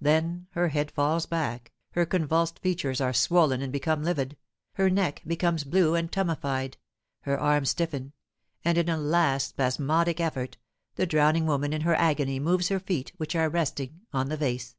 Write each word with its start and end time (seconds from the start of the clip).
Then 0.00 0.46
her 0.52 0.68
head 0.68 0.92
falls 0.92 1.26
back, 1.26 1.72
her 1.94 2.06
convulsed 2.06 2.60
features 2.60 3.00
are 3.00 3.12
swollen 3.12 3.60
and 3.60 3.72
become 3.72 4.04
livid, 4.04 4.36
her 4.74 4.88
neck 4.88 5.20
becomes 5.26 5.64
blue 5.64 5.96
and 5.96 6.12
tumefied, 6.12 6.76
her 7.22 7.36
arms 7.36 7.70
stiffen, 7.70 8.12
and, 8.64 8.78
in 8.78 8.88
a 8.88 8.96
last 8.96 9.48
spasmodic 9.48 10.20
effort, 10.20 10.58
the 10.94 11.06
drowning 11.06 11.44
woman 11.46 11.72
in 11.72 11.80
her 11.80 11.96
agony 11.96 12.38
moves 12.38 12.68
her 12.68 12.78
feet, 12.78 13.14
which 13.16 13.34
are 13.34 13.48
resting 13.50 14.02
on 14.12 14.28
the 14.28 14.36
vase. 14.36 14.76